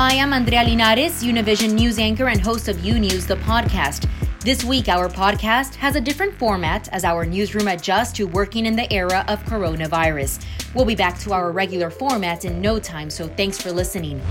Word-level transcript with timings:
Hi, 0.00 0.20
I'm 0.20 0.32
Andrea 0.32 0.62
Linares, 0.62 1.24
Univision 1.24 1.72
news 1.72 1.98
anchor 1.98 2.28
and 2.28 2.40
host 2.40 2.68
of 2.68 2.84
U 2.84 3.00
News, 3.00 3.26
the 3.26 3.34
podcast. 3.34 4.08
This 4.38 4.62
week, 4.62 4.88
our 4.88 5.08
podcast 5.08 5.74
has 5.74 5.96
a 5.96 6.00
different 6.00 6.38
format 6.38 6.88
as 6.92 7.02
our 7.02 7.26
newsroom 7.26 7.66
adjusts 7.66 8.12
to 8.12 8.28
working 8.28 8.66
in 8.66 8.76
the 8.76 8.90
era 8.92 9.24
of 9.26 9.42
coronavirus. 9.42 10.46
We'll 10.72 10.84
be 10.84 10.94
back 10.94 11.18
to 11.22 11.32
our 11.32 11.50
regular 11.50 11.90
format 11.90 12.44
in 12.44 12.60
no 12.60 12.78
time, 12.78 13.10
so 13.10 13.26
thanks 13.26 13.60
for 13.60 13.72
listening. 13.72 14.22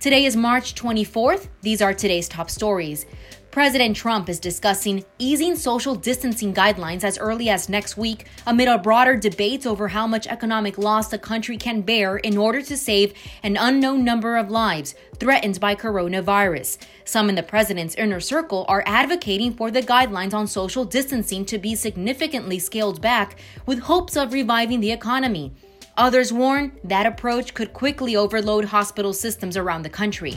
Today 0.00 0.24
is 0.24 0.34
March 0.34 0.74
24th. 0.76 1.48
These 1.60 1.82
are 1.82 1.92
today's 1.92 2.26
top 2.26 2.48
stories. 2.48 3.04
President 3.50 3.94
Trump 3.94 4.30
is 4.30 4.40
discussing 4.40 5.04
easing 5.18 5.54
social 5.54 5.94
distancing 5.94 6.54
guidelines 6.54 7.04
as 7.04 7.18
early 7.18 7.50
as 7.50 7.68
next 7.68 7.98
week 7.98 8.24
amid 8.46 8.66
a 8.66 8.78
broader 8.78 9.14
debate 9.14 9.66
over 9.66 9.88
how 9.88 10.06
much 10.06 10.26
economic 10.26 10.78
loss 10.78 11.08
the 11.08 11.18
country 11.18 11.58
can 11.58 11.82
bear 11.82 12.16
in 12.16 12.38
order 12.38 12.62
to 12.62 12.78
save 12.78 13.12
an 13.42 13.58
unknown 13.58 14.02
number 14.02 14.38
of 14.38 14.50
lives 14.50 14.94
threatened 15.18 15.60
by 15.60 15.74
coronavirus. 15.74 16.78
Some 17.04 17.28
in 17.28 17.34
the 17.34 17.42
president's 17.42 17.94
inner 17.96 18.20
circle 18.20 18.64
are 18.68 18.82
advocating 18.86 19.52
for 19.52 19.70
the 19.70 19.82
guidelines 19.82 20.32
on 20.32 20.46
social 20.46 20.86
distancing 20.86 21.44
to 21.44 21.58
be 21.58 21.74
significantly 21.74 22.58
scaled 22.58 23.02
back 23.02 23.38
with 23.66 23.80
hopes 23.80 24.16
of 24.16 24.32
reviving 24.32 24.80
the 24.80 24.92
economy. 24.92 25.52
Others 25.96 26.32
warn 26.32 26.72
that 26.84 27.06
approach 27.06 27.54
could 27.54 27.72
quickly 27.72 28.16
overload 28.16 28.66
hospital 28.66 29.12
systems 29.12 29.56
around 29.56 29.82
the 29.82 29.90
country. 29.90 30.34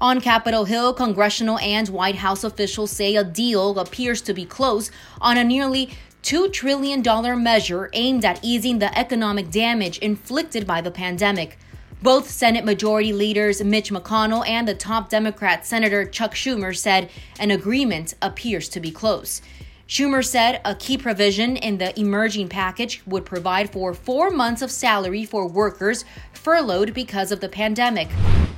On 0.00 0.20
Capitol 0.20 0.64
Hill, 0.64 0.92
congressional 0.92 1.58
and 1.58 1.88
White 1.88 2.16
House 2.16 2.44
officials 2.44 2.90
say 2.90 3.16
a 3.16 3.24
deal 3.24 3.78
appears 3.78 4.20
to 4.22 4.34
be 4.34 4.44
close 4.44 4.90
on 5.20 5.38
a 5.38 5.44
nearly 5.44 5.90
$2 6.22 6.52
trillion 6.52 7.02
measure 7.42 7.90
aimed 7.92 8.24
at 8.24 8.42
easing 8.42 8.78
the 8.78 8.96
economic 8.98 9.50
damage 9.50 9.98
inflicted 9.98 10.66
by 10.66 10.80
the 10.80 10.90
pandemic. 10.90 11.58
Both 12.02 12.30
Senate 12.30 12.64
Majority 12.64 13.12
Leaders 13.12 13.62
Mitch 13.62 13.90
McConnell 13.90 14.46
and 14.46 14.68
the 14.68 14.74
top 14.74 15.08
Democrat 15.08 15.64
Senator 15.64 16.04
Chuck 16.04 16.34
Schumer 16.34 16.76
said 16.76 17.10
an 17.38 17.50
agreement 17.50 18.14
appears 18.20 18.68
to 18.70 18.80
be 18.80 18.90
close. 18.90 19.40
Schumer 19.86 20.24
said 20.24 20.62
a 20.64 20.74
key 20.74 20.96
provision 20.96 21.56
in 21.58 21.76
the 21.76 21.98
emerging 22.00 22.48
package 22.48 23.02
would 23.06 23.26
provide 23.26 23.70
for 23.70 23.92
four 23.92 24.30
months 24.30 24.62
of 24.62 24.70
salary 24.70 25.26
for 25.26 25.46
workers 25.46 26.06
furloughed 26.32 26.94
because 26.94 27.30
of 27.30 27.40
the 27.40 27.50
pandemic. 27.50 28.08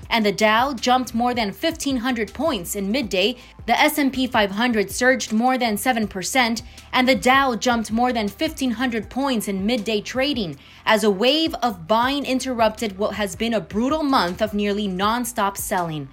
And 0.08 0.24
the 0.24 0.30
Dow 0.30 0.72
jumped 0.72 1.16
more 1.16 1.34
than 1.34 1.48
1500 1.48 2.32
points 2.32 2.76
in 2.76 2.92
midday. 2.92 3.36
The 3.66 3.78
S&P 3.78 4.28
500 4.28 4.88
surged 4.88 5.32
more 5.32 5.58
than 5.58 5.74
7% 5.74 6.62
and 6.92 7.08
the 7.08 7.16
Dow 7.16 7.56
jumped 7.56 7.90
more 7.90 8.12
than 8.12 8.28
1500 8.28 9.10
points 9.10 9.48
in 9.48 9.66
midday 9.66 10.00
trading 10.00 10.56
as 10.84 11.02
a 11.02 11.10
wave 11.10 11.56
of 11.56 11.88
buying 11.88 12.24
interrupted 12.24 12.98
what 12.98 13.16
has 13.16 13.34
been 13.34 13.52
a 13.52 13.60
brutal 13.60 14.04
month 14.04 14.40
of 14.40 14.54
nearly 14.54 14.86
non-stop 14.86 15.56
selling. 15.56 16.08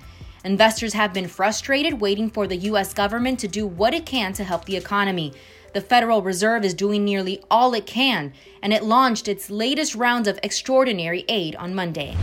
Investors 0.45 0.91
have 0.91 1.13
been 1.13 1.29
frustrated 1.29 2.01
waiting 2.01 2.29
for 2.29 2.47
the 2.47 2.57
U.S. 2.57 2.93
government 2.93 3.39
to 3.39 3.47
do 3.47 3.65
what 3.65 3.93
it 3.93 4.05
can 4.05 4.33
to 4.33 4.43
help 4.43 4.65
the 4.65 4.75
economy. 4.75 5.31
The 5.73 5.79
Federal 5.79 6.21
Reserve 6.21 6.65
is 6.65 6.73
doing 6.73 7.05
nearly 7.05 7.41
all 7.49 7.73
it 7.73 7.85
can, 7.85 8.33
and 8.61 8.73
it 8.73 8.83
launched 8.83 9.29
its 9.29 9.49
latest 9.49 9.95
round 9.95 10.27
of 10.27 10.37
extraordinary 10.43 11.23
aid 11.29 11.55
on 11.55 11.73
Monday. 11.73 12.17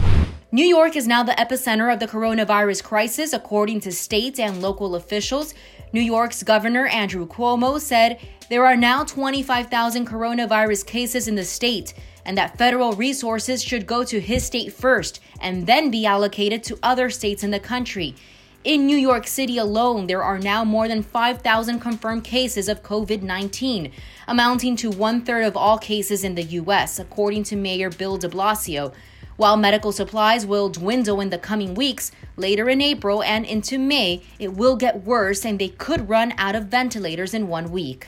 New 0.53 0.67
York 0.67 0.97
is 0.97 1.09
now 1.09 1.23
the 1.23 1.33
epicenter 1.33 1.91
of 1.91 1.99
the 1.99 2.07
coronavirus 2.07 2.85
crisis, 2.85 3.33
according 3.33 3.81
to 3.81 3.91
state 3.91 4.39
and 4.39 4.61
local 4.61 4.97
officials. 4.97 5.55
New 5.95 6.03
York's 6.03 6.43
Governor 6.43 6.89
Andrew 6.89 7.27
Cuomo 7.27 7.81
said 7.81 8.21
there 8.51 8.67
are 8.67 8.77
now 8.77 9.03
25,000 9.03 10.07
coronavirus 10.07 10.85
cases 10.85 11.27
in 11.27 11.37
the 11.37 11.45
state 11.45 11.95
and 12.31 12.39
that 12.39 12.57
federal 12.57 12.93
resources 12.93 13.61
should 13.61 13.89
go 13.89 14.05
to 14.05 14.21
his 14.21 14.47
state 14.47 14.73
first 14.73 15.19
and 15.41 15.67
then 15.67 15.91
be 15.91 16.07
allocated 16.07 16.63
to 16.63 16.79
other 16.81 17.11
states 17.11 17.43
in 17.43 17.51
the 17.51 17.59
country. 17.59 18.15
In 18.63 18.87
New 18.87 18.97
York 18.97 19.27
City 19.27 19.59
alone, 19.59 20.07
there 20.07 20.23
are 20.23 20.39
now 20.39 20.63
more 20.63 20.87
than 20.87 21.03
5,000 21.03 21.81
confirmed 21.81 22.23
cases 22.23 22.69
of 22.69 22.85
COVID 22.85 23.23
19, 23.23 23.91
amounting 24.29 24.77
to 24.77 24.91
one 24.91 25.23
third 25.23 25.45
of 25.45 25.57
all 25.57 25.77
cases 25.77 26.23
in 26.23 26.37
the 26.37 26.45
U.S., 26.45 27.01
according 27.01 27.43
to 27.45 27.57
Mayor 27.57 27.91
Bill 27.91 28.17
de 28.17 28.29
Blasio. 28.29 28.93
While 29.37 29.57
medical 29.57 29.91
supplies 29.91 30.47
will 30.47 30.69
dwindle 30.69 31.21
in 31.21 31.31
the 31.31 31.39
coming 31.39 31.75
weeks, 31.75 32.13
later 32.37 32.71
in 32.71 32.81
April 32.81 33.25
and 33.25 33.45
into 33.45 33.77
May, 33.77 34.23
it 34.39 34.53
will 34.55 34.77
get 34.77 35.03
worse 35.03 35.45
and 35.45 35.59
they 35.59 35.71
could 35.71 36.09
run 36.09 36.33
out 36.39 36.55
of 36.55 36.67
ventilators 36.67 37.35
in 37.35 37.49
one 37.49 37.73
week. 37.73 38.07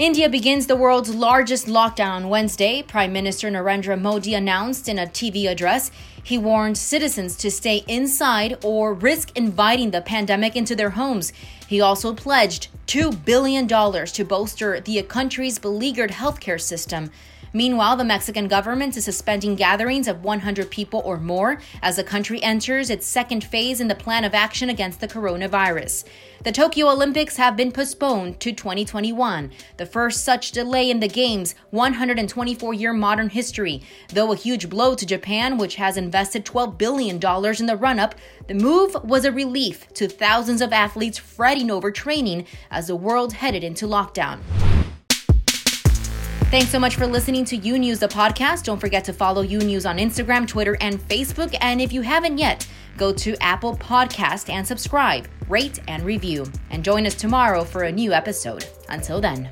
India 0.00 0.30
begins 0.30 0.66
the 0.66 0.76
world's 0.76 1.14
largest 1.14 1.66
lockdown 1.66 2.12
on 2.12 2.30
Wednesday. 2.30 2.82
Prime 2.82 3.12
Minister 3.12 3.50
Narendra 3.50 4.00
Modi 4.00 4.32
announced 4.32 4.88
in 4.88 4.98
a 4.98 5.04
TV 5.04 5.46
address. 5.46 5.90
He 6.22 6.38
warned 6.38 6.78
citizens 6.78 7.36
to 7.36 7.50
stay 7.50 7.84
inside 7.86 8.56
or 8.64 8.94
risk 8.94 9.36
inviting 9.36 9.90
the 9.90 10.00
pandemic 10.00 10.56
into 10.56 10.74
their 10.74 10.88
homes. 10.88 11.34
He 11.68 11.82
also 11.82 12.14
pledged 12.14 12.68
$2 12.86 13.26
billion 13.26 13.68
to 13.68 14.24
bolster 14.24 14.80
the 14.80 15.02
country's 15.02 15.58
beleaguered 15.58 16.12
healthcare 16.12 16.58
system. 16.58 17.10
Meanwhile, 17.52 17.96
the 17.96 18.04
Mexican 18.04 18.46
government 18.46 18.96
is 18.96 19.04
suspending 19.04 19.56
gatherings 19.56 20.06
of 20.06 20.22
100 20.22 20.70
people 20.70 21.02
or 21.04 21.18
more 21.18 21.60
as 21.82 21.96
the 21.96 22.04
country 22.04 22.40
enters 22.42 22.90
its 22.90 23.06
second 23.06 23.42
phase 23.42 23.80
in 23.80 23.88
the 23.88 23.94
plan 23.94 24.24
of 24.24 24.34
action 24.34 24.68
against 24.68 25.00
the 25.00 25.08
coronavirus. 25.08 26.04
The 26.44 26.52
Tokyo 26.52 26.88
Olympics 26.88 27.36
have 27.36 27.56
been 27.56 27.72
postponed 27.72 28.40
to 28.40 28.52
2021, 28.52 29.50
the 29.76 29.84
first 29.84 30.24
such 30.24 30.52
delay 30.52 30.90
in 30.90 31.00
the 31.00 31.08
Games' 31.08 31.54
124 31.70 32.72
year 32.72 32.92
modern 32.92 33.30
history. 33.30 33.82
Though 34.08 34.32
a 34.32 34.36
huge 34.36 34.70
blow 34.70 34.94
to 34.94 35.04
Japan, 35.04 35.58
which 35.58 35.74
has 35.74 35.96
invested 35.96 36.46
$12 36.46 36.78
billion 36.78 37.16
in 37.16 37.66
the 37.66 37.76
run 37.76 37.98
up, 37.98 38.14
the 38.46 38.54
move 38.54 38.96
was 39.02 39.24
a 39.24 39.32
relief 39.32 39.92
to 39.94 40.08
thousands 40.08 40.62
of 40.62 40.72
athletes 40.72 41.18
fretting 41.18 41.70
over 41.70 41.90
training 41.90 42.46
as 42.70 42.86
the 42.86 42.96
world 42.96 43.34
headed 43.34 43.64
into 43.64 43.86
lockdown. 43.86 44.38
Thanks 46.50 46.70
so 46.70 46.80
much 46.80 46.96
for 46.96 47.06
listening 47.06 47.44
to 47.44 47.56
U 47.56 47.78
News, 47.78 48.00
the 48.00 48.08
podcast. 48.08 48.64
Don't 48.64 48.80
forget 48.80 49.04
to 49.04 49.12
follow 49.12 49.42
U 49.42 49.60
News 49.60 49.86
on 49.86 49.98
Instagram, 49.98 50.48
Twitter, 50.48 50.76
and 50.80 50.98
Facebook. 50.98 51.56
And 51.60 51.80
if 51.80 51.92
you 51.92 52.02
haven't 52.02 52.38
yet, 52.38 52.66
go 52.96 53.12
to 53.12 53.40
Apple 53.40 53.76
Podcast 53.76 54.50
and 54.50 54.66
subscribe, 54.66 55.28
rate, 55.48 55.78
and 55.86 56.02
review. 56.02 56.44
And 56.70 56.84
join 56.84 57.06
us 57.06 57.14
tomorrow 57.14 57.62
for 57.62 57.84
a 57.84 57.92
new 57.92 58.12
episode. 58.12 58.66
Until 58.88 59.20
then. 59.20 59.48